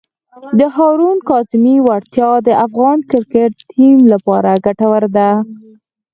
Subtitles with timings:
[0.59, 5.29] د هارون کاظمي وړتیا د افغان کرکټ ټیم لپاره ګټوره ده.